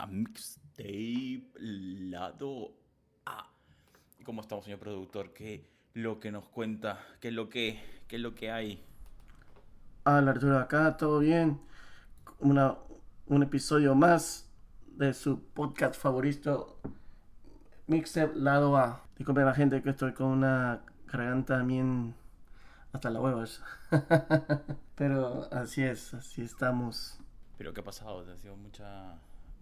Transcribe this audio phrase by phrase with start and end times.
[0.00, 2.72] a Mixtape Lado
[3.26, 3.50] A.
[4.18, 5.34] ¿Y cómo estamos, señor productor?
[5.34, 7.04] ¿Qué lo que nos cuenta?
[7.20, 7.78] ¿Qué es lo que,
[8.08, 8.82] qué es lo que hay?
[10.04, 11.60] Hola Arturo, acá todo bien.
[12.38, 12.78] Una,
[13.26, 14.50] un episodio más
[14.86, 16.80] de su podcast favorito,
[17.86, 19.04] Mixtape Lado A.
[19.18, 22.14] Disculpen la gente que estoy con una garganta bien
[22.94, 23.62] hasta las huevas.
[24.94, 27.18] Pero así es, así estamos.
[27.58, 28.22] ¿Pero qué ha pasado?
[28.22, 29.18] ¿Te ha sido mucha,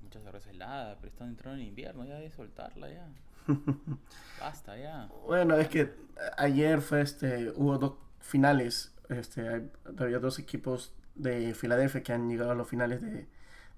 [0.09, 0.97] mucha cerveza helada?
[0.97, 3.09] Pero están entrando en invierno, ya de soltarla ya.
[4.41, 5.09] Basta ya.
[5.27, 5.93] Bueno, es que
[6.37, 8.95] ayer fue este, hubo dos finales.
[9.09, 13.27] Este, hay- había dos equipos de Filadelfia que han llegado a los finales de,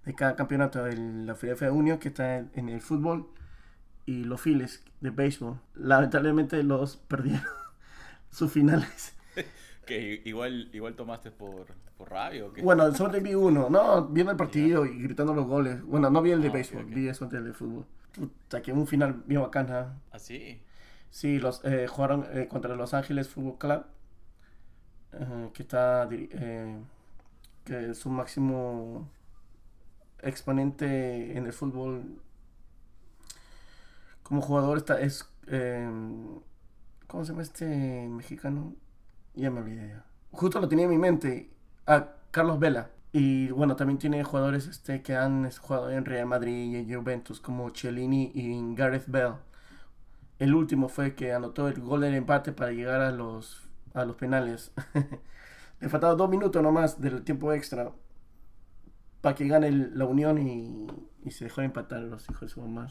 [0.05, 0.87] de cada campeonato.
[0.87, 3.29] El, la Philadelphia Union que está en, en el fútbol
[4.07, 5.61] y los Phillies de béisbol.
[5.77, 7.45] Lamentablemente los perdieron
[8.31, 9.15] sus finales.
[9.91, 11.67] Que igual, igual tomaste por,
[11.99, 12.63] por rabia o qué?
[12.63, 15.83] Bueno, solo vi uno, no, viendo el partido y gritando los goles.
[15.83, 16.91] Bueno, no vi el de Ah, ok, béisbol, ok.
[16.95, 17.85] vi eso el de fútbol.
[18.13, 19.99] Puta, que un final bien bacana.
[20.13, 20.63] ¿Ah, sí?
[21.11, 23.85] Sí, los eh, jugaron eh, contra Los Ángeles Fútbol Club,
[25.13, 26.79] eh, que está diri- eh,
[27.65, 29.09] que es su máximo
[30.23, 32.21] exponente en el fútbol
[34.23, 35.89] como jugador está es eh,
[37.09, 37.67] ¿cómo se llama este
[38.09, 38.75] mexicano?
[39.35, 39.97] Ya me olvidé.
[40.33, 41.51] Justo lo tenía en mi mente,
[41.87, 42.91] a Carlos Vela.
[43.13, 47.71] Y bueno, también tiene jugadores este, que han jugado en Real Madrid y Juventus como
[47.75, 49.35] Cellini y Gareth Bale.
[50.39, 54.17] El último fue que anotó el gol del empate para llegar a los, a los
[54.17, 54.73] penales.
[55.81, 57.93] Le faltaban dos minutos nomás del tiempo extra
[59.21, 60.87] para que gane la Unión y,
[61.25, 62.89] y se dejó de empatar los hijos de su mamá.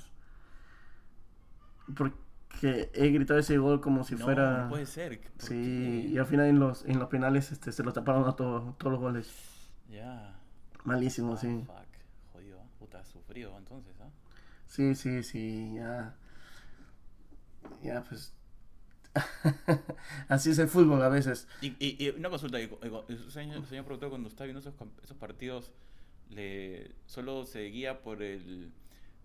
[1.95, 2.15] Porque
[2.61, 4.63] he gritado ese gol como si no, fuera...
[4.63, 5.19] no puede ser.
[5.21, 6.09] ¿por Sí, qué?
[6.13, 8.91] y al final en los, en los penales este, se lo taparon a todos, todos
[8.93, 9.31] los goles.
[9.89, 10.39] Ya.
[10.83, 11.63] Malísimo, Ah, sí.
[11.65, 11.75] Fuck.
[12.33, 12.61] Jodido.
[12.79, 14.09] Puta, sufrido entonces, ¿ah?
[14.67, 16.15] Sí, sí, sí, ya.
[17.81, 18.33] Ya, pues.
[20.27, 21.47] Así es el fútbol a veces.
[21.61, 22.69] Y, y, y una consulta, y
[23.29, 24.73] señor, señor productor, cuando está viendo esos,
[25.03, 25.71] esos partidos,
[26.29, 28.71] le ¿solo se guía por el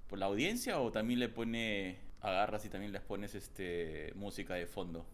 [0.08, 4.66] por la audiencia o también le pone, agarras y también les pones este música de
[4.66, 5.06] fondo?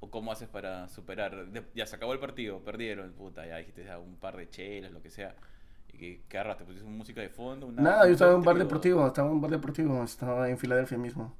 [0.00, 1.46] ¿O cómo haces para superar?
[1.46, 4.92] de- ya se acabó el partido, perdieron, puta, ya dijiste ya, un par de chelas,
[4.92, 5.34] lo que sea.
[5.92, 6.64] ¿Y que, qué agarraste?
[6.64, 7.66] ¿Pusiste música de fondo?
[7.66, 10.58] Una- Nada, yo estaba en un bar deportivo, estaba en un bar deportivo, estaba en
[10.58, 11.34] Filadelfia mismo.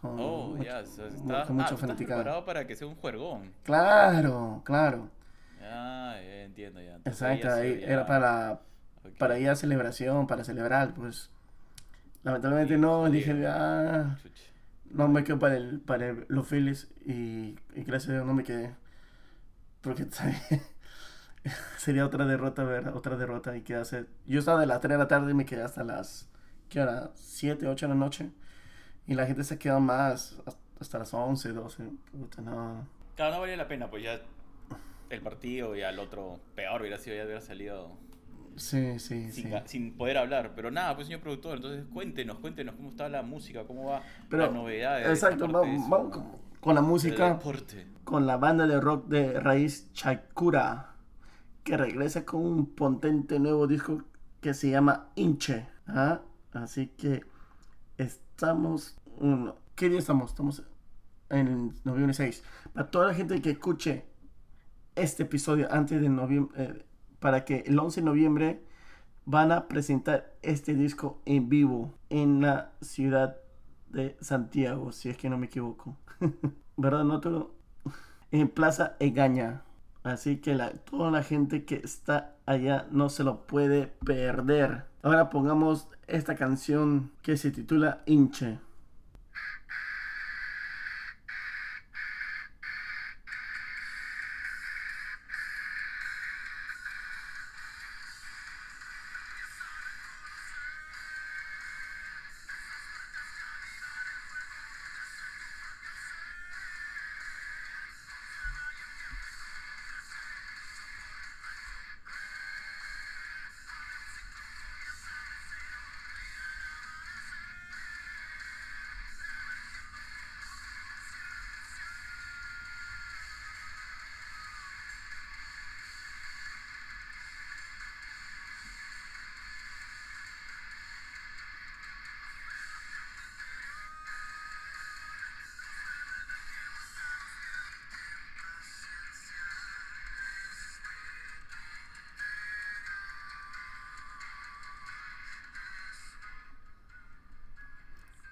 [0.00, 2.74] Con Oh, mucho- ya, o sea, mu- está, con mucha ah, estás preparado para que
[2.76, 3.52] sea un juergón.
[3.62, 5.08] Claro, claro.
[5.62, 6.96] Ah, ya entiendo ya.
[6.96, 8.60] Entonces Exacto, ahí ya- era para,
[9.18, 11.30] para ir a celebración, para celebrar, pues.
[12.24, 14.16] Lamentablemente no, dije, ah,
[14.90, 18.34] no me quedo para, el, para el- los Phillies y, y gracias a Dios no
[18.34, 18.74] me quedé.
[19.82, 20.36] Porque ¿sabes?
[21.76, 24.06] sería otra derrota, ver otra derrota y quedarse.
[24.26, 26.28] Yo estaba de las 3 de la tarde y me quedé hasta las,
[26.70, 27.10] ¿qué hora?
[27.14, 28.30] 7, 8 de la noche.
[29.06, 30.36] Y la gente se quedó más
[30.80, 31.84] hasta las 11, 12.
[32.12, 32.86] Puta, no.
[33.16, 34.20] Claro, no valía la pena, pues ya
[35.10, 37.96] el partido y al otro peor hubiera sido ya hubiera salido
[38.56, 39.52] Sí, sí, sin, sí.
[39.66, 40.52] sin poder hablar.
[40.54, 44.44] Pero nada, pues señor productor, entonces cuéntenos, cuéntenos cómo está la música, cómo va Pero,
[44.44, 45.08] las novedades.
[45.08, 46.24] Exacto, vamos, con,
[46.60, 47.34] con la música.
[47.34, 47.86] deporte.
[48.04, 50.94] con la banda de rock de raíz Chakura,
[51.62, 54.02] que regresa con un potente nuevo disco
[54.40, 55.66] que se llama Inche.
[55.86, 56.20] ¿ah?
[56.52, 57.24] Así que
[57.98, 58.96] estamos.
[59.18, 60.30] uno, ¿Qué día estamos?
[60.30, 60.62] Estamos
[61.30, 62.42] en noviembre 6.
[62.72, 64.04] Para toda la gente que escuche
[64.94, 66.84] este episodio antes de noviembre,
[67.24, 68.60] para que el 11 de noviembre
[69.24, 73.38] van a presentar este disco en vivo en la ciudad
[73.88, 75.96] de Santiago, si es que no me equivoco.
[76.76, 77.54] ¿Verdad, no todo?
[78.30, 79.62] En Plaza Egaña.
[80.02, 84.84] Así que la, toda la gente que está allá no se lo puede perder.
[85.02, 88.58] Ahora pongamos esta canción que se titula Inche.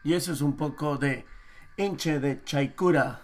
[0.04, 1.24] Y eso es un poco de
[1.76, 3.22] hinche de Chaikura,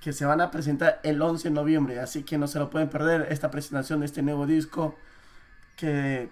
[0.00, 2.90] que se van a presentar el 11 de noviembre, así que no se lo pueden
[2.90, 4.96] perder esta presentación de este nuevo disco
[5.76, 6.30] que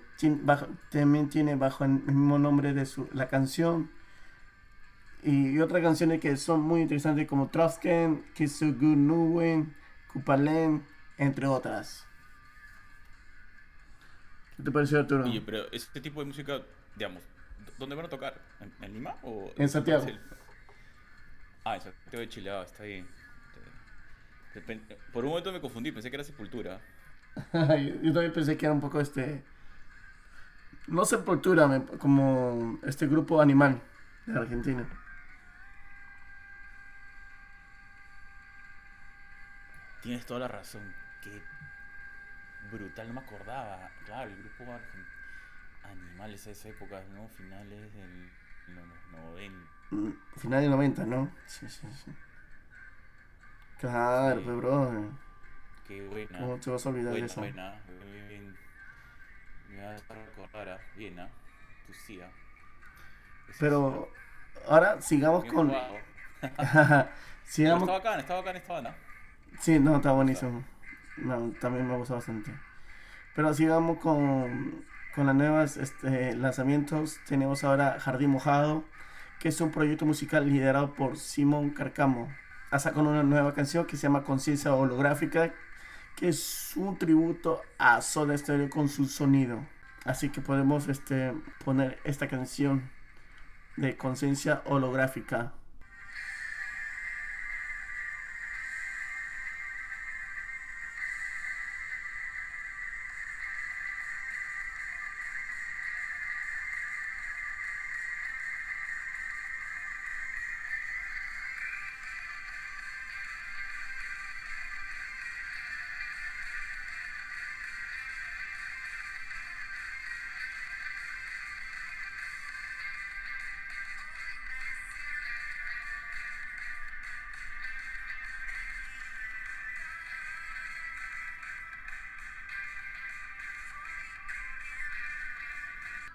[0.90, 3.90] también tiene bajo el mismo nombre de su, la canción.
[5.22, 9.74] Y, otras canciones que son muy interesantes como Trosken, Kisugu Nuwen,
[10.12, 10.84] Kupalen,
[11.16, 12.06] entre otras.
[14.56, 15.24] ¿Qué te pareció Arturo?
[15.24, 16.60] Oye, pero este tipo de música,
[16.96, 17.22] digamos,
[17.78, 18.40] ¿dónde van a tocar?
[18.80, 20.06] ¿En, Lima o en Santiago?
[21.64, 23.06] Ah, en Santiago de Chile, ah, está bien.
[25.12, 26.80] Por un momento me confundí, pensé que era Sepultura.
[27.52, 29.42] yo, también pensé que era un poco este.
[30.88, 33.80] No Sepultura, como este grupo animal
[34.26, 34.86] de Argentina.
[40.02, 40.82] Tienes toda la razón.
[41.22, 41.40] Qué
[42.70, 43.88] brutal, no me acordaba.
[44.04, 44.64] Claro, el grupo
[45.84, 47.28] animales de esa época, ¿no?
[47.28, 48.30] Finales del
[49.12, 49.70] 90.
[49.90, 51.30] Mm, finales del 90, ¿no?
[51.46, 52.12] Sí, sí, sí.
[53.78, 54.44] Claro, sí.
[54.44, 55.10] pues, bro.
[55.86, 56.38] Qué buena.
[56.38, 57.40] ¿Cómo te vas a olvidar buena, de eso?
[57.40, 57.80] Buena,
[58.28, 58.56] bien.
[59.68, 61.28] Me vas a recordar, bien, ¿ah?
[61.86, 62.20] Tu sí,
[63.58, 64.08] Pero
[64.68, 65.72] ahora sigamos con.
[67.44, 67.82] sigamos.
[67.82, 68.94] Estaba acá, estaba acá, estaba acá.
[69.58, 70.64] Sí, no, está buenísimo.
[71.16, 72.52] No, también me gusta bastante.
[73.34, 77.18] Pero sigamos con, con las nuevas este, lanzamientos.
[77.26, 78.84] Tenemos ahora Jardín Mojado,
[79.38, 82.28] que es un proyecto musical liderado por Simón Carcamo.
[82.70, 85.52] Ha sacado una nueva canción que se llama Conciencia Holográfica,
[86.16, 89.66] que es un tributo a Soda Stereo con su sonido.
[90.04, 91.32] Así que podemos este,
[91.64, 92.90] poner esta canción
[93.76, 95.52] de Conciencia Holográfica.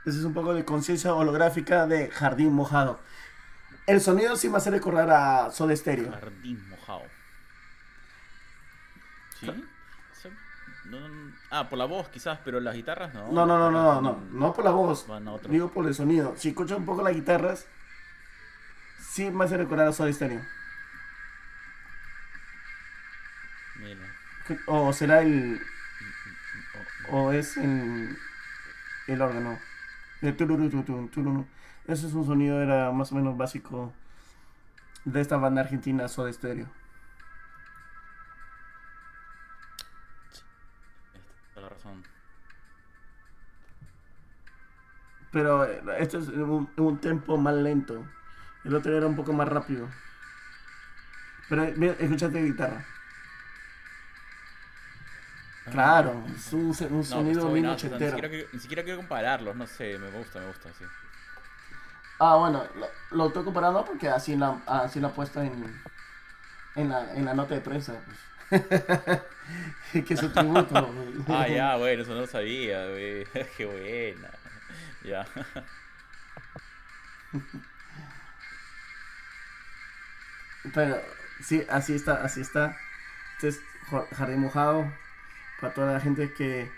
[0.07, 2.97] Ese es un poco de conciencia holográfica de Jardín Mojado.
[3.85, 6.13] El sonido sí me hace recordar a Soda Stereo.
[6.13, 7.03] Jardín Mojado.
[9.37, 9.51] ¿Sí?
[11.51, 13.29] ah, por la voz quizás, pero las guitarras no.
[13.33, 15.05] No, no, no, no, no, no, por la voz.
[15.49, 16.35] Digo por el sonido.
[16.37, 17.67] Si escuchas un poco las guitarras,
[19.01, 20.41] sí me hace recordar a Soda Stereo.
[23.75, 24.07] Mira.
[24.67, 25.61] O será el.
[27.11, 28.17] O es el,
[29.07, 29.59] el órgano.
[30.21, 33.93] Ese es un sonido, era más o menos básico
[35.05, 36.67] de esta banda argentina Soda Stereo.
[41.55, 42.03] la razón.
[45.31, 48.05] Pero este es un, un tempo más lento.
[48.63, 49.87] El otro era un poco más rápido.
[51.49, 52.85] Pero mira, escúchate guitarra.
[55.71, 58.17] Claro, es un, un sonido no, bien no, ochentero.
[58.53, 60.85] Ni siquiera, quiero compararlos, no sé, me gusta, me gusta, sí.
[62.19, 62.63] Ah, bueno,
[63.11, 65.81] lo, estoy comparando porque así la, así lo he puesto en,
[66.75, 67.95] en, la, en la nota de prensa.
[68.49, 68.63] Pues.
[70.07, 70.89] que es un tributo.
[71.27, 73.25] ah, ya, bueno, eso no lo sabía, güey.
[73.57, 74.29] Qué buena.
[75.03, 75.25] Ya.
[80.73, 81.01] Pero,
[81.41, 82.77] sí, así está, así está.
[83.35, 83.61] Este es
[84.17, 84.91] Jardín Mojado
[85.59, 86.69] para toda la gente que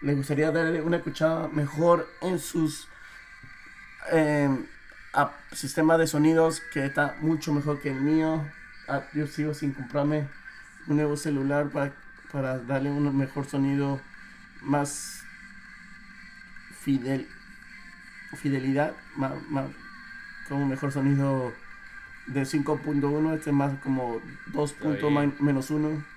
[0.00, 2.88] le gustaría darle una escuchada mejor en sus
[4.12, 4.48] eh,
[5.52, 8.44] sistemas de sonidos que está mucho mejor que el mío.
[8.88, 10.28] Ah, yo sigo sin comprarme
[10.86, 11.92] un nuevo celular para,
[12.32, 14.00] para darle un mejor sonido
[14.60, 15.24] más
[16.80, 17.28] fidel
[18.36, 19.32] fidelidad más,
[20.48, 21.52] con un mejor sonido
[22.26, 24.20] de 5.1 este más como
[24.52, 24.76] 2.
[25.40, 26.11] menos 1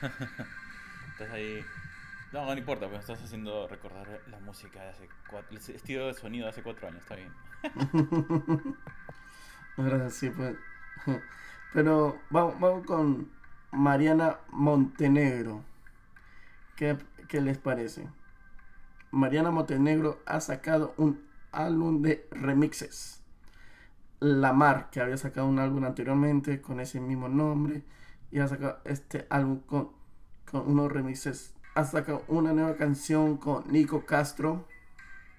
[1.12, 1.64] estás ahí.
[2.32, 6.14] No, no importa, pero estás haciendo recordar la música de hace cuatro, el estilo de
[6.14, 7.32] sonido de hace cuatro años, está bien.
[9.76, 10.56] Gracias, sí, pues.
[11.72, 13.30] Pero vamos, vamos con
[13.70, 15.64] Mariana Montenegro.
[16.76, 16.96] ¿Qué,
[17.28, 18.08] ¿Qué les parece?
[19.10, 23.22] Mariana Montenegro ha sacado un álbum de remixes.
[24.20, 27.82] La Mar, que había sacado un álbum anteriormente con ese mismo nombre
[28.30, 29.90] y ha sacado este álbum con,
[30.50, 31.54] con unos remixes.
[31.74, 34.66] Ha sacado una nueva canción con Nico Castro.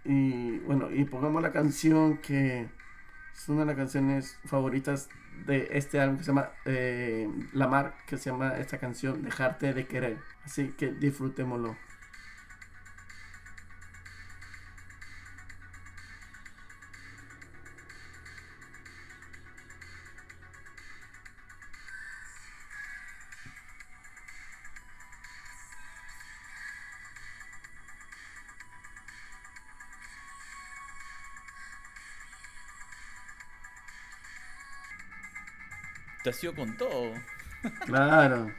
[0.03, 2.69] Y bueno, y pongamos la canción que
[3.33, 5.09] Es una de las canciones favoritas
[5.45, 9.73] de este álbum que se llama eh, La Mar, que se llama esta canción Dejarte
[9.73, 10.17] de Querer.
[10.43, 11.75] Así que disfrutémoslo.
[36.41, 37.13] Ido con todo.
[37.85, 38.51] Claro.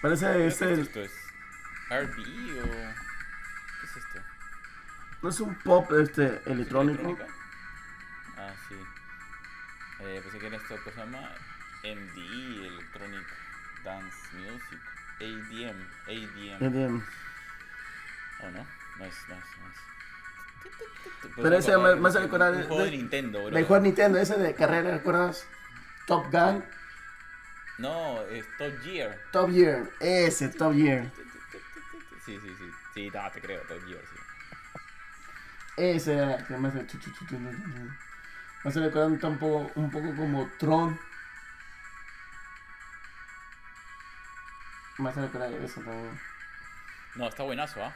[0.00, 1.12] Parece ¿Qué es el, esto es?
[1.90, 2.18] ¿RB
[2.58, 2.70] o...?
[2.70, 4.20] ¿Qué es esto?
[5.22, 7.18] no es un pop este electrónico.
[8.36, 8.74] Ah, sí.
[10.00, 11.34] Eh, pensé que era esto que se llama
[11.82, 13.26] MDE, Electronic
[13.84, 14.80] Dance Music.
[15.20, 15.78] ADM.
[16.06, 16.64] ADM.
[16.64, 17.04] EDM.
[18.40, 18.66] ¿O no?
[18.98, 19.78] No es, no es, no es.
[21.36, 23.50] Pero ese me- me hace recordar Un juego de de- Nintendo, bro.
[23.56, 25.46] De juego de Nintendo, ese de carrera, ¿recuerdas?
[26.06, 26.64] Top Gun,
[27.78, 29.18] No, es Top Gear.
[29.32, 31.10] Top Gear, ese, Top Gear.
[32.26, 32.64] Sí, sí, sí.
[32.94, 34.16] Sí, no, te creo, Top Gear, sí.
[35.76, 36.86] Ese era que me hace.
[38.62, 40.98] Me hace recordar un poco, un poco como Tron.
[44.98, 46.20] Me hace recordar eso también.
[47.14, 47.94] No, está buenazo, ¿ah?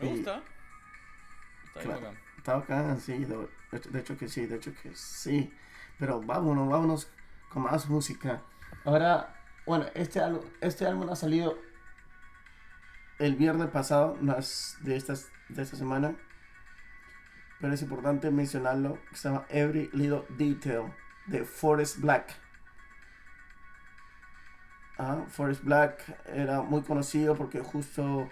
[0.00, 0.42] Me gusta.
[1.66, 2.00] Está bien Claro.
[2.00, 2.18] bacán.
[2.36, 3.48] Está bacán, sí, de,
[3.90, 5.52] de hecho que sí, de hecho que sí.
[5.98, 7.08] Pero vámonos, vámonos
[7.50, 8.42] con más música.
[8.84, 9.34] Ahora,
[9.66, 11.58] bueno, este álbum, este álbum ha salido
[13.18, 16.14] el viernes pasado, no es de, estas, de esta semana.
[17.60, 20.92] Pero es importante mencionarlo, que se llama Every Little Detail
[21.32, 22.34] de Forest Black.
[24.98, 28.28] Ah, Forest Black era muy conocido porque justo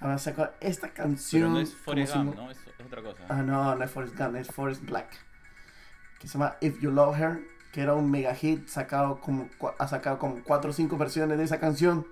[0.00, 1.42] había sacado esta canción.
[1.42, 2.50] Pero no es si Gump, no- ¿no?
[2.50, 3.22] Es, es otra cosa.
[3.28, 5.08] Ah, no, no es Forrest Gump, es Forrest Black.
[6.18, 7.40] Que se llama If You Love Her,
[7.72, 11.44] que era un mega hit, sacado como, ha sacado como 4 o 5 versiones de
[11.44, 12.06] esa canción.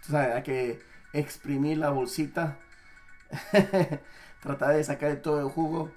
[0.00, 0.82] Sabes, hay que
[1.12, 2.56] exprimir la bolsita,
[4.40, 5.90] tratar de sacar todo el jugo.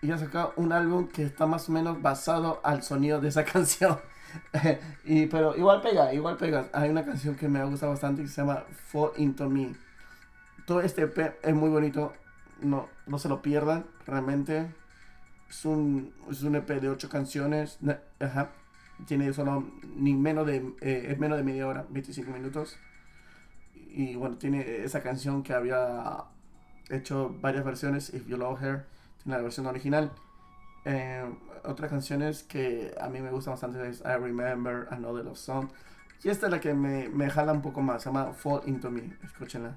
[0.00, 3.44] Y ha sacado un álbum que está más o menos basado al sonido de esa
[3.52, 3.98] canción.
[5.04, 6.68] y, pero igual pega, igual pega.
[6.72, 9.74] Hay una canción que me gusta bastante que se llama Fall Into Me.
[10.66, 12.12] Todo este EP es muy bonito.
[12.60, 14.72] No, no se lo pierdan, realmente.
[15.48, 17.78] Es un, es un EP de 8 canciones.
[18.20, 18.50] Ajá.
[19.06, 19.64] Tiene solo
[19.96, 22.76] ni menos de, eh, es menos de media hora, 25 minutos.
[23.74, 26.24] Y bueno, tiene esa canción que había
[26.90, 28.86] hecho varias versiones, If You Love Her,
[29.28, 30.10] tiene la versión original.
[30.86, 31.22] Eh,
[31.64, 35.68] otras canciones que a mí me gustan bastante es I Remember, Another Love Song.
[36.24, 38.90] Y esta es la que me, me jala un poco más, se llama Fall Into
[38.90, 39.76] Me, escúchenla.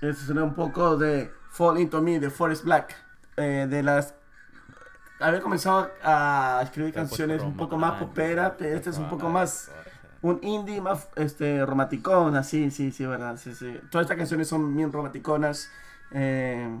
[0.00, 2.94] Eso será un poco de Fall Into Me de Forest Black.
[3.36, 4.14] Eh, de las.
[5.20, 9.70] Había comenzado a escribir canciones un poco más popera, este es un poco más.
[10.20, 13.80] Un indie más este, romanticón, así, sí, sí, verdad, sí, sí.
[13.90, 15.70] Todas estas canciones son bien romanticonas,
[16.10, 16.80] eh,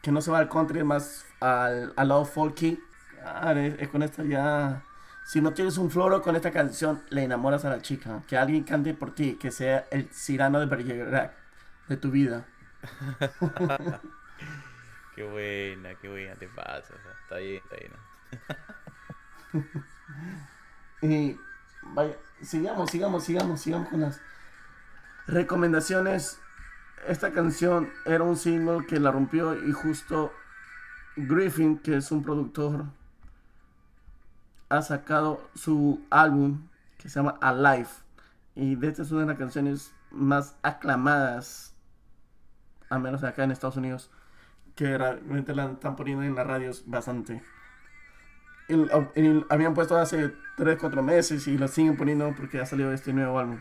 [0.00, 2.78] que no se va al country, más al, al lado folky.
[3.24, 4.82] Ah, es, es con esta ya...
[5.26, 8.22] Si no tienes un floro con esta canción, le enamoras a la chica.
[8.26, 11.39] Que alguien cante por ti, que sea el Cirano de Bergerac
[11.90, 12.46] de tu vida.
[15.16, 16.94] Qué buena, qué buena te pasa.
[17.24, 17.92] está bien, está bien.
[21.02, 21.38] Y
[21.94, 24.20] vaya, sigamos, sigamos, sigamos, sigamos con las
[25.26, 26.38] recomendaciones.
[27.08, 30.32] Esta canción era un single que la rompió y justo
[31.16, 32.84] Griffin, que es un productor,
[34.68, 36.68] ha sacado su álbum
[36.98, 37.88] que se llama Alive.
[38.54, 41.69] Y de esta es una de las canciones más aclamadas,
[42.90, 44.10] al menos acá en Estados Unidos,
[44.76, 47.42] que realmente la están poniendo en las radios bastante.
[48.68, 53.12] El- el- habían puesto hace 3-4 meses y lo siguen poniendo porque ha salido este
[53.12, 53.58] nuevo álbum.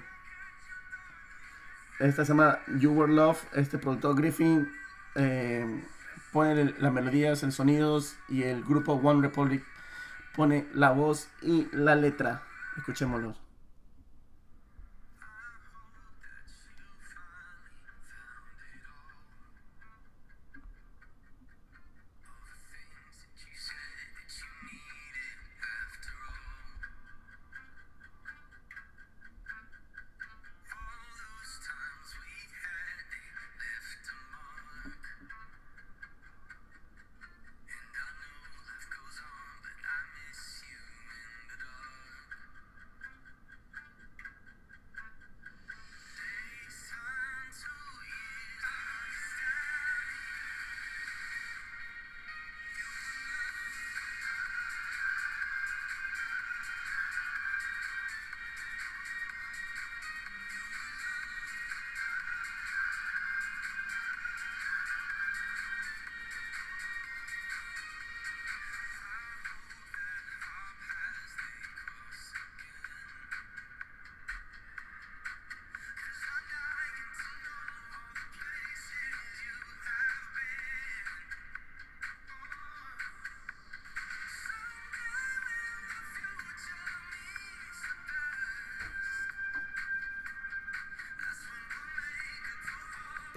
[2.00, 3.44] Esta se llama You Were Love.
[3.54, 4.72] Este productor Griffin
[5.16, 5.84] eh,
[6.32, 9.64] pone las melodías, el sonidos y el grupo One Republic
[10.36, 12.44] pone la voz y la letra.
[12.78, 13.36] Escuchémoslo.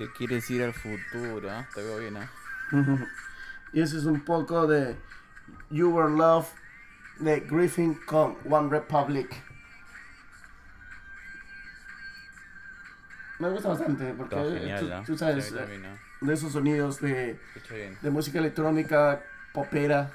[0.02, 1.64] Te quieres ir al futuro, ¿ah?
[1.72, 2.28] Te veo bien, ¿ah?
[3.72, 4.96] y ese es un poco de
[5.70, 6.48] You Were Love
[7.20, 9.32] de Griffin con One Republic.
[13.38, 15.82] Me gusta bastante porque genial, tú, tú sabes Sí, eh, también,
[16.20, 17.38] de esos sonidos de,
[18.02, 20.10] de música electrónica, popera,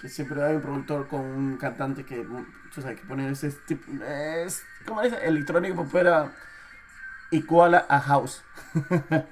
[0.00, 2.26] que siempre hay un productor con un cantante que,
[2.74, 5.18] tú sabes, que pone ese tipo, es, ¿cómo dice?
[5.26, 6.32] Electrónica popera
[7.30, 8.42] igual a house.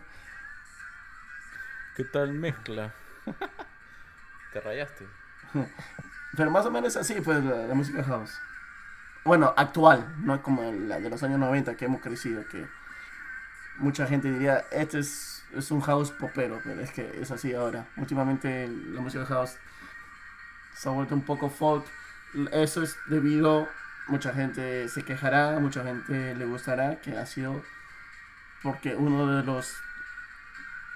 [1.97, 2.95] ¿Qué tal mezcla?
[4.53, 5.07] Te rayaste.
[6.37, 8.39] Pero más o menos así, pues, la, la música house.
[9.25, 12.67] Bueno, actual, no como la de los años 90 que hemos crecido, que
[13.79, 17.87] mucha gente diría, este es, es un house popero, pero es que es así ahora.
[17.97, 19.57] Últimamente la música house
[20.75, 21.85] se ha vuelto un poco folk.
[22.53, 23.69] Eso es debido,
[24.07, 27.63] mucha gente se quejará, mucha gente le gustará, que ha sido
[28.63, 29.77] porque uno de los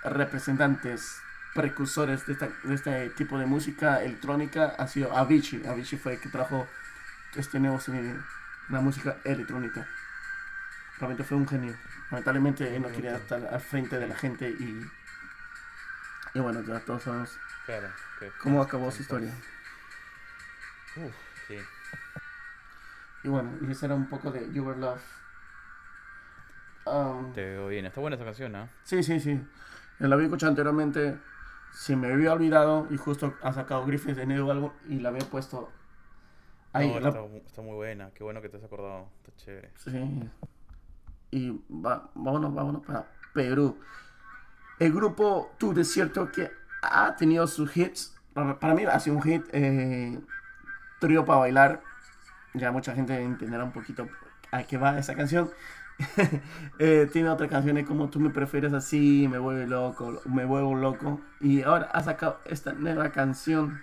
[0.04, 1.20] representantes
[1.54, 5.66] precursores de, esta- de este tipo de música electrónica ha sido Avicii.
[5.66, 6.66] Avicii fue el que trajo
[7.36, 8.18] este nuevo sonido,
[8.68, 9.86] la música electrónica.
[10.98, 11.76] Realmente fue un genio.
[12.10, 14.86] Lamentablemente él no quería estar al frente de la gente y,
[16.34, 17.88] y bueno, ya todos sabemos Claro.
[18.40, 19.32] cómo acabó su historia.
[20.96, 21.14] Uf,
[21.48, 21.56] sí.
[23.24, 25.00] Y bueno, y ese era un poco de You Were Love.
[26.86, 27.86] Um, Te veo bien.
[27.86, 28.68] Está buena esa canción, ¿ah?
[28.84, 29.40] Sí, sí, sí.
[29.98, 31.16] La había escuchado anteriormente.
[31.72, 35.24] Se me había olvidado y justo ha sacado Griffith de nuevo algo y la había
[35.30, 35.70] puesto
[36.72, 36.88] ahí.
[36.92, 38.10] No, la- está, está muy buena.
[38.14, 39.08] Qué bueno que te has acordado.
[39.24, 39.70] Está chévere.
[39.76, 40.30] Sí.
[41.30, 43.78] Y va, vámonos, vámonos para Perú.
[44.78, 46.50] El grupo Tu Desierto que
[46.82, 48.14] ha tenido sus hits.
[48.34, 49.42] Para para mí ha sido un hit.
[49.52, 50.20] eh,
[51.00, 51.82] trío para bailar.
[52.54, 54.08] Ya mucha gente entenderá un poquito
[54.50, 55.50] a qué va esa canción.
[56.78, 61.20] Eh, tiene otras canciones como Tú me prefieres así, me vuelvo loco, me vuelvo loco.
[61.40, 63.80] Y ahora ha sacado esta nueva canción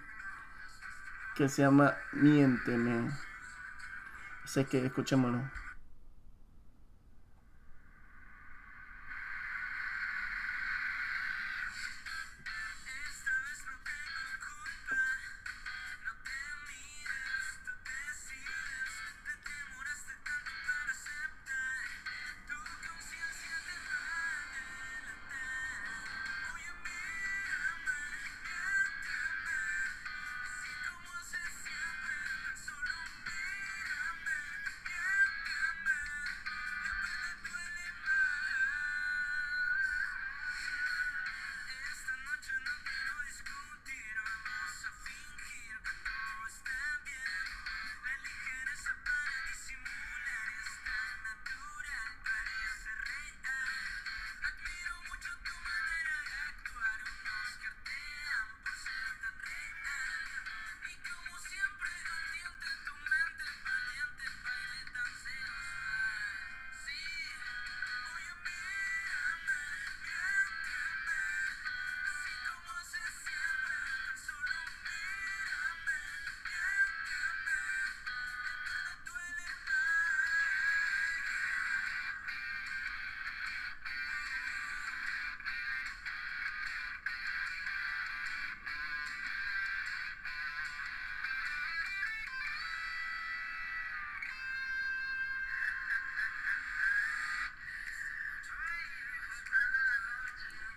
[1.38, 3.10] que se llama Miénteme.
[4.45, 5.39] Sé que escuchémoslo.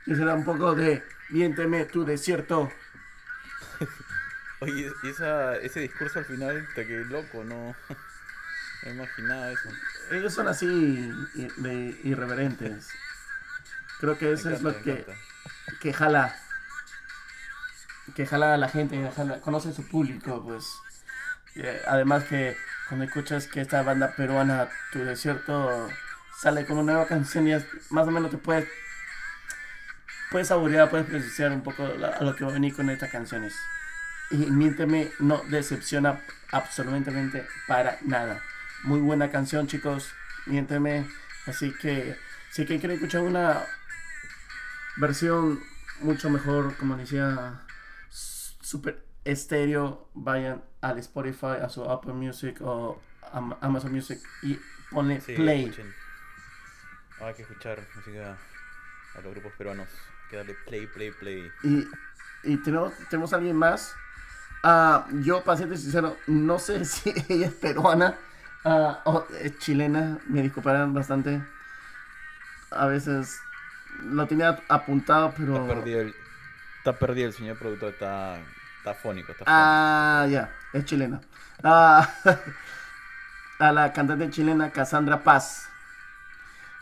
[0.07, 2.71] Y será un poco de Miénteme tu desierto.
[4.61, 7.75] Oye, y esa, ese discurso al final, te quedé loco, no.
[8.85, 9.69] No imaginaba eso.
[10.11, 10.67] Ellos son así
[11.37, 12.89] de irreverentes.
[14.01, 15.07] Creo que eso es lo que,
[15.81, 16.35] que jala.
[18.17, 20.67] Que jala a la gente, jala- conoce su público, pues.
[21.55, 22.57] Y, eh, además que
[22.89, 25.89] cuando escuchas que esta banda peruana, Tu Desierto,
[26.41, 28.69] sale con una nueva canción y es- más o menos te puedes
[30.33, 33.11] puedes saborear, puedes precisar un poco la- a lo que va a venir con estas
[33.11, 33.55] canciones.
[34.31, 38.43] Y Miénteme no decepciona absolutamente para nada.
[38.85, 40.13] Muy buena canción, chicos.
[40.47, 41.07] Miénteme.
[41.47, 42.17] Así que
[42.51, 43.63] si que quieren escuchar una
[44.97, 45.61] versión
[46.01, 47.61] mucho mejor, como decía,
[48.11, 53.01] super estéreo, vayan al Spotify, a su Apple Music o
[53.33, 54.59] Am- Amazon Music y
[54.91, 55.65] ponle Sí, play.
[55.65, 55.95] escuchen.
[57.21, 58.37] Hay que escuchar música
[59.15, 59.89] a los grupos peruanos.
[60.33, 61.53] Que darle play, play, play.
[61.63, 61.87] Y,
[62.45, 63.95] y tenemos, tenemos a alguien más.
[64.63, 68.17] Ah, yo, para serte sincero, no sé si ella es peruana
[68.65, 70.21] ah, o es chilena.
[70.27, 71.43] Me disculparán bastante.
[72.71, 73.39] A veces
[74.05, 75.57] lo tenía apuntado, pero.
[75.57, 76.15] Está perdido el,
[76.79, 78.39] está perdido el señor productor, está,
[78.79, 79.33] está fónico.
[79.33, 81.21] Está Ah, ya, es chilena.
[81.63, 82.09] Ah,
[83.59, 85.69] a la cantante chilena Cassandra Paz.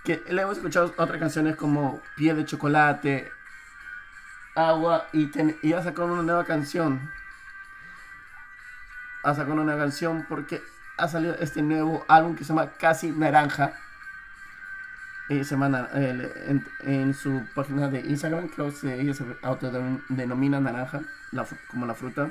[0.04, 3.30] Que le hemos escuchado otras canciones como Pie de Chocolate,
[4.54, 7.10] Agua y, ten- sacado una nueva canción.
[9.22, 10.62] Ha sacado una nueva canción porque
[10.96, 13.72] ha salido este nuevo álbum que se llama Casi Naranja.
[15.28, 21.02] Y se llama, eh, en, su página de Instagram, creo que ella se autodenomina naranja,
[21.70, 22.30] como la fruta.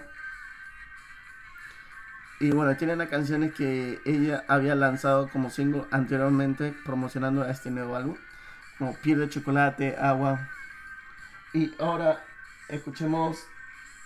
[2.42, 7.70] Y bueno, tiene las canciones que ella había lanzado como single anteriormente, promocionando a este
[7.72, 8.16] nuevo álbum,
[8.78, 10.50] como Piel de Chocolate, Agua.
[11.54, 12.24] Y ahora
[12.68, 13.44] escuchemos,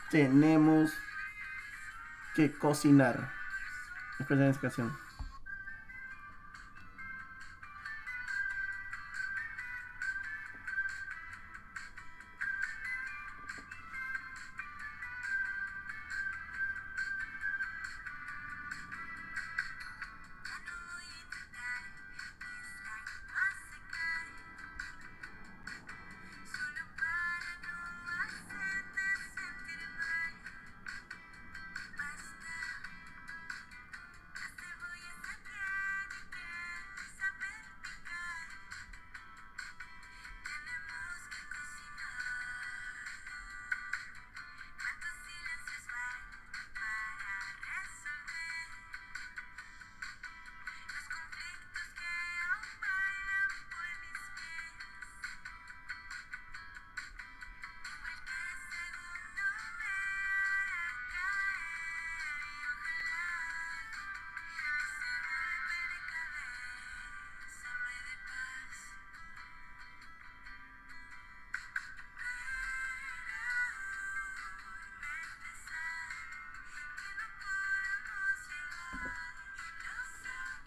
[0.09, 0.93] tenemos
[2.35, 3.31] que cocinar.
[4.19, 5.02] Escuchen esta canción.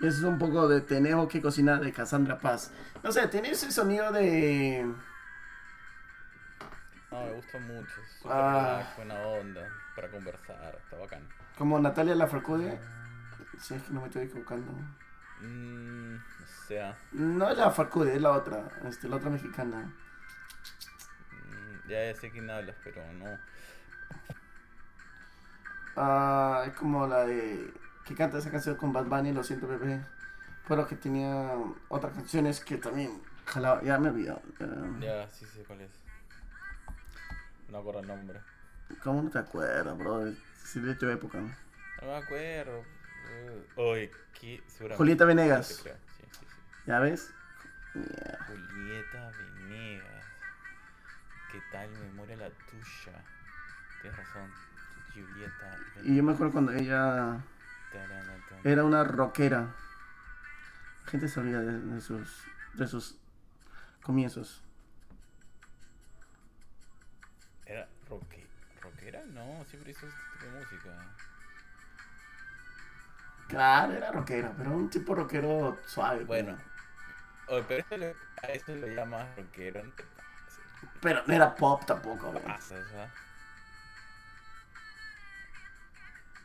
[0.01, 2.73] Es un poco de Tenemos que cocinar de Cassandra Paz.
[3.03, 4.85] No sé, tiene ese sonido de...
[7.11, 8.01] No, me gusta mucho.
[8.03, 8.77] es Súper Ah.
[8.79, 9.69] relax, buena onda.
[9.95, 11.29] Para conversar, está bacán.
[11.57, 12.79] Como Natalia Lafourcade.
[13.59, 14.71] Si es que no me estoy equivocando.
[15.41, 18.69] Mm, o sea, No es la Lafourcade, es la otra.
[18.87, 19.93] Este, la otra mexicana.
[21.33, 23.39] mm, ya, ya sé quién hablas, pero no.
[25.97, 27.73] Ah, es como la de...
[28.07, 30.01] Que canta esa canción con Bad Bunny, Lo siento bebé.
[30.69, 31.55] Pero que tenía
[31.89, 33.21] otras canciones que también...
[33.45, 33.83] jalaba.
[33.83, 34.11] Ya me.
[34.21, 34.37] Eh,
[35.01, 35.91] Ya, sí sé cuál es.
[37.69, 38.41] No acuerdo el nombre.
[39.03, 40.33] ¿Cómo no te acuerdas, bro?
[40.65, 41.39] Si de tu época.
[41.39, 41.49] ¿no?
[42.03, 42.81] No me acuerdo.
[43.77, 44.63] Uh, Oye, ¿qué?
[44.67, 44.97] Seguramente.
[44.97, 45.67] Julieta Venegas.
[45.67, 45.75] Sí.
[45.75, 46.47] Sí, sí, sí.
[46.87, 47.31] ¿Ya ves?
[47.95, 48.39] Yeah.
[48.47, 50.25] Julieta Venegas.
[51.51, 53.19] ¿Qué tal memoria la tuya?
[54.01, 54.51] Tienes razón.
[55.13, 57.56] Julieta Y yo me acuerdo cuando ella Venegas.
[58.65, 59.75] Era una rockera.
[61.05, 62.45] La gente se olvida de, de sus,
[62.75, 63.17] de sus
[64.03, 64.63] comienzos.
[67.65, 68.47] ¿Era roque,
[68.81, 69.23] rockera?
[69.27, 71.15] No, siempre hizo este tipo de música.
[73.49, 76.25] Claro, era rockera, pero un tipo rockero suave.
[76.25, 76.45] pues.
[76.45, 76.59] Bueno.
[77.49, 79.85] Oye, pero eso lo- a eso lo llamas rockero.
[79.85, 79.93] No.
[81.01, 82.45] Pero no era pop tampoco, ¿Qué güey.
[82.45, 83.09] pasas, ah?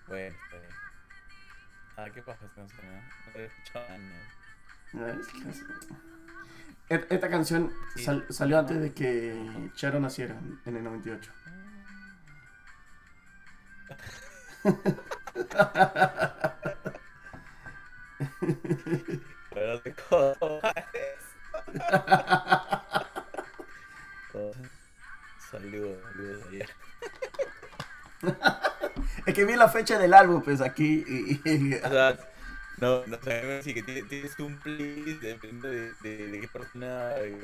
[0.08, 0.81] Bueno, está bien.
[1.98, 2.82] Ah, ¿qué pasa esta canción?
[2.86, 3.10] ah?
[3.26, 5.28] No la he escuchado años.
[5.44, 5.64] ¿Qué hace?
[6.90, 11.32] Et- Esta canción sal- salió antes de que Charo naciera, en el 98.
[19.54, 20.62] Pero de cojones.
[25.52, 26.66] Saludos, saludos allá.
[29.32, 31.04] Es que vi la fecha del álbum, pues aquí.
[31.08, 32.18] y- y- O sea,
[32.78, 37.40] no, no sé, sí que tienes, un playlist dependiendo de, de, de qué persona eh,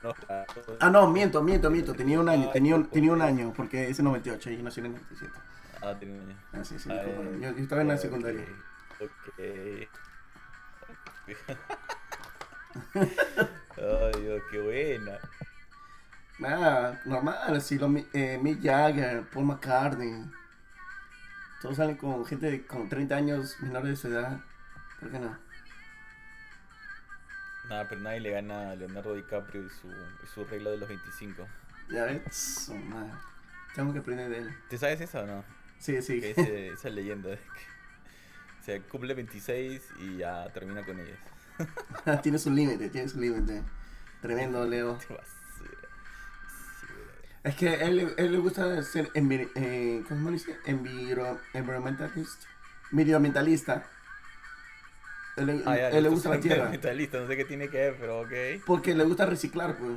[0.00, 0.46] conozca.
[0.80, 1.94] Ah, no, miento, miento, miento.
[1.94, 4.86] Tenía un año, tenía un, tenía un año, porque es el 98 y nació en
[4.86, 5.32] el 97.
[5.82, 6.36] Ah, tengo un año.
[6.52, 6.88] Ah, sí, sí.
[6.90, 8.44] Ah, eh, yo, yo estaba en la secundaria.
[9.00, 9.88] Ok.
[12.94, 15.18] Ay, Dios, qué buena.
[16.38, 20.24] Nada, normal, así lo, Mi- eh, Mick Jagger, Paul McCartney.
[21.62, 24.40] Todos salen con gente de, con 30 años menores de su edad.
[25.00, 25.36] ¿Por qué no?
[27.68, 30.88] Nada, pero nadie le gana a Leonardo DiCaprio y su, y su regla de los
[30.88, 31.46] 25.
[31.90, 33.10] Ya ves, oh, man.
[33.74, 34.54] Tengo que aprender de él.
[34.68, 35.44] ¿Te sabes esa o no?
[35.78, 36.20] Sí, sí.
[36.20, 37.76] Que ese- esa leyenda de que
[38.64, 41.18] se cumple 26 y ya termina con ellas.
[42.22, 43.62] tiene su límite, tiene su límite.
[44.20, 44.98] Tremendo, Leo.
[47.46, 50.58] Es que él, él le gusta ser envi- eh, ¿cómo dice?
[50.66, 52.42] Enviro- environmentalist.
[52.90, 53.84] Medioambientalista.
[55.36, 56.64] Él, le- Ah, ya, él le gusta la tierra.
[56.64, 58.32] ambientalista, no sé qué tiene que ver, pero ok.
[58.66, 59.92] Porque le gusta reciclar, pues.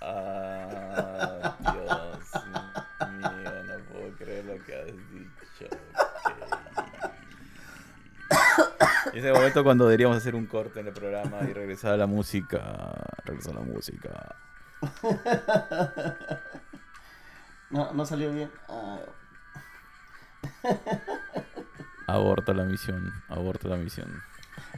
[0.00, 2.32] Ah, Dios
[3.12, 5.66] mío, no puedo creer lo que has dicho.
[5.70, 5.76] ok.
[9.14, 12.06] Y ese momento cuando deberíamos hacer un corte en el programa y regresar a la
[12.08, 12.92] música.
[13.24, 14.34] Regresar a la música.
[17.70, 18.50] No, no salió bien.
[18.68, 18.98] Ah,
[22.06, 24.22] Aborta la misión, aborta la misión.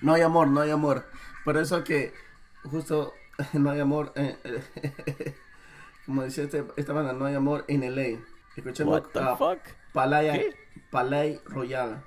[0.03, 1.05] no hay amor, no hay amor.
[1.45, 2.15] Por eso que
[2.63, 3.13] justo
[3.53, 4.13] no hay amor.
[4.15, 5.35] eh, eh,
[6.07, 8.21] como decía este- esta banda, no hay amor en LA.
[8.55, 9.59] The a fuck?
[9.93, 10.55] Palaya, ¿Qué?
[10.93, 12.05] Palay Royal.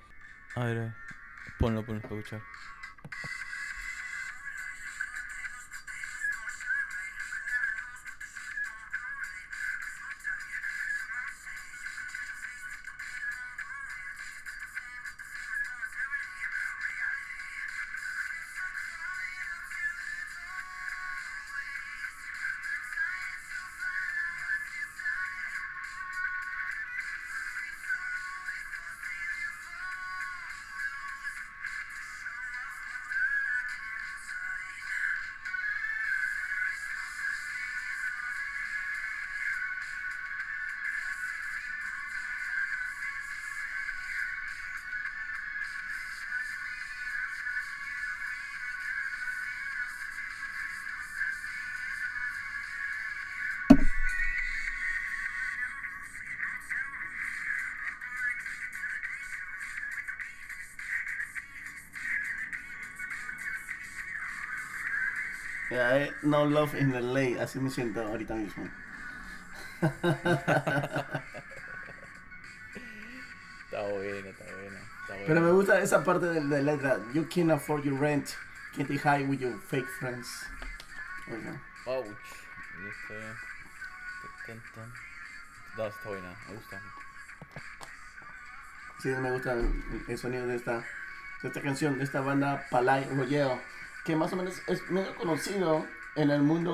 [0.56, 0.94] A ver,
[1.60, 2.42] ponlo, ponlo para escuchar.
[66.24, 67.42] No love in LA.
[67.42, 68.70] Así me siento ahorita mismo.
[69.82, 71.22] Está
[73.82, 74.78] bueno, está bueno.
[75.28, 77.00] Pero me gusta esa parte de la letra.
[77.14, 78.30] You can't afford your rent.
[78.76, 80.46] Get high with your fake friends.
[81.28, 81.62] Oiga.
[81.86, 82.08] Ouch.
[82.88, 83.14] Este.
[85.78, 86.82] No, está buena, me gusta.
[89.02, 90.78] Sí, me gusta el, el sonido de esta,
[91.42, 93.62] de esta canción, de esta banda Palay Royale,
[94.08, 96.74] que más o menos es medio conocido en el mundo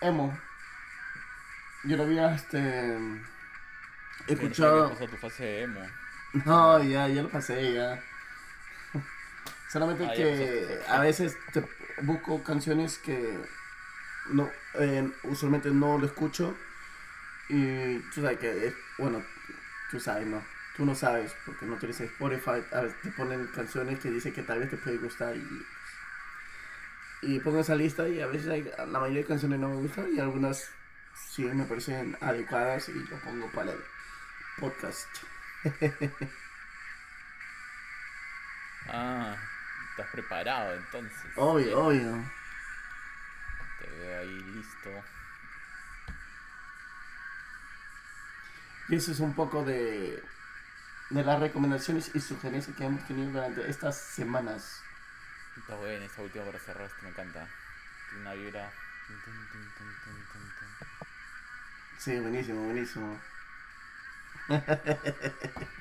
[0.00, 0.36] emo.
[1.84, 2.96] Yo lo había este,
[4.26, 4.90] escuchado.
[4.90, 5.80] pasó tu fase emo.
[6.46, 8.02] No, ya, ya lo pasé, ya.
[9.72, 11.64] Solamente Ah, que a veces te
[12.02, 13.38] busco canciones que
[14.30, 16.56] no, eh, usualmente no lo escucho.
[17.48, 19.22] Y tú sabes que, es- bueno,
[19.90, 20.42] tú sabes, ¿no?
[20.76, 22.64] Tú no sabes, porque no tienes Spotify.
[22.72, 25.66] A veces te ponen canciones que dicen que tal vez te puede gustar y.
[27.26, 30.14] Y pongo esa lista y a veces hay- la mayoría de canciones no me gustan
[30.14, 30.70] y algunas
[31.30, 33.78] sí me parecen adecuadas y lo pongo para el
[34.60, 35.08] podcast.
[38.88, 39.36] Ah,
[39.90, 41.30] estás preparado entonces.
[41.36, 42.24] Obvio, obvio.
[43.80, 44.90] Te veo ahí listo.
[48.88, 50.22] Y eso es un poco de,
[51.10, 54.82] de las recomendaciones y sugerencias que hemos tenido durante estas semanas.
[55.56, 57.48] Está buena esta última para cerrar, esto me encanta.
[58.10, 58.72] Tiene una vibra.
[61.98, 63.20] Sí, buenísimo, buenísimo.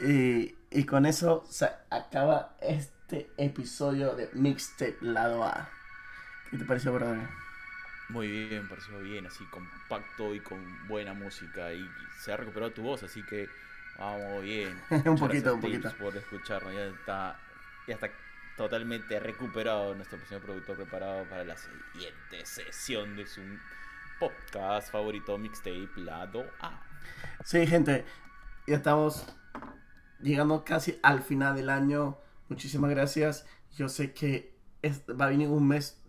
[0.00, 5.68] y, y con eso se acaba este episodio de Mixtape Lado A.
[6.50, 7.28] ¿Qué te pareció, brother?
[8.08, 11.72] Muy bien, pareció bien, así compacto y con buena música.
[11.72, 13.48] Y se ha recuperado tu voz, así que
[13.98, 14.80] vamos bien.
[14.90, 15.92] Un Muchas poquito, un poquito.
[15.98, 16.72] Por escucharnos.
[16.72, 17.38] Ya está,
[17.86, 18.08] ya está
[18.58, 23.40] totalmente recuperado nuestro señor productor preparado para la siguiente sesión de su
[24.18, 26.82] podcast favorito, Mixtape Lado A.
[27.44, 28.04] Sí, gente,
[28.66, 29.24] ya estamos
[30.20, 32.18] llegando casi al final del año.
[32.48, 33.46] Muchísimas gracias.
[33.76, 34.52] Yo sé que
[34.84, 36.02] va a venir un mes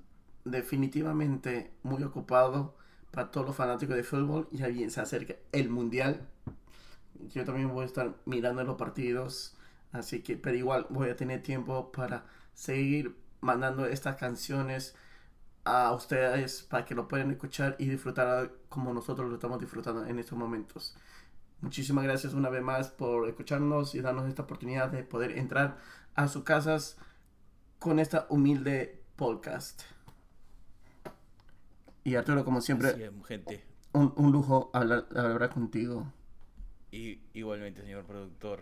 [0.43, 2.75] definitivamente muy ocupado
[3.11, 4.49] para todos los fanáticos de fútbol.
[4.51, 6.27] Ya bien se acerca el mundial.
[7.31, 9.55] Yo también voy a estar mirando los partidos.
[9.91, 14.95] Así que, pero igual voy a tener tiempo para seguir mandando estas canciones
[15.63, 20.19] a ustedes para que lo puedan escuchar y disfrutar como nosotros lo estamos disfrutando en
[20.19, 20.95] estos momentos.
[21.61, 25.77] Muchísimas gracias una vez más por escucharnos y darnos esta oportunidad de poder entrar
[26.15, 26.97] a sus casas
[27.79, 29.81] con esta humilde podcast.
[32.03, 33.63] Y Arturo, como siempre, es, gente.
[33.93, 36.11] un, un lujo hablar, hablar contigo.
[36.91, 38.61] Y igualmente, señor productor,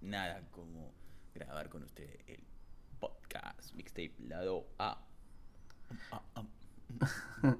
[0.00, 0.92] nada como
[1.34, 2.44] grabar con usted el
[3.34, 4.98] podcast Mixtape Lado A.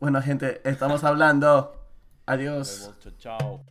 [0.00, 1.72] Bueno, gente, estamos hablando.
[2.26, 2.92] Adiós.
[3.18, 3.64] Chao.